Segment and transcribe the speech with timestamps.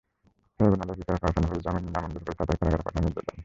[0.55, 3.37] ট্রাইব্যুনালের বিচারক আহসান হাবিব জামিন নামঞ্জুর করে তাঁদের কারাগারে পাঠানোর নির্দেশ দেন।